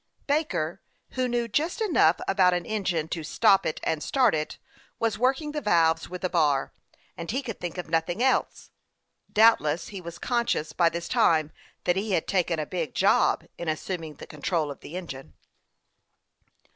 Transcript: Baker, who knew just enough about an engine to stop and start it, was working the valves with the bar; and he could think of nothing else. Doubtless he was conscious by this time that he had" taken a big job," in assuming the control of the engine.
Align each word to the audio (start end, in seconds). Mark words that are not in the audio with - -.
Baker, 0.25 0.81
who 1.11 1.27
knew 1.27 1.47
just 1.47 1.79
enough 1.79 2.19
about 2.27 2.55
an 2.55 2.65
engine 2.65 3.07
to 3.09 3.23
stop 3.23 3.67
and 3.83 4.01
start 4.01 4.33
it, 4.33 4.57
was 4.97 5.19
working 5.19 5.51
the 5.51 5.61
valves 5.61 6.09
with 6.09 6.21
the 6.23 6.27
bar; 6.29 6.73
and 7.15 7.29
he 7.29 7.43
could 7.43 7.59
think 7.59 7.77
of 7.77 7.87
nothing 7.87 8.23
else. 8.23 8.71
Doubtless 9.31 9.89
he 9.89 10.01
was 10.01 10.17
conscious 10.17 10.73
by 10.73 10.89
this 10.89 11.07
time 11.07 11.51
that 11.83 11.97
he 11.97 12.13
had" 12.13 12.27
taken 12.27 12.57
a 12.57 12.65
big 12.65 12.95
job," 12.95 13.45
in 13.59 13.67
assuming 13.67 14.15
the 14.15 14.25
control 14.25 14.71
of 14.71 14.79
the 14.79 14.97
engine. 14.97 15.35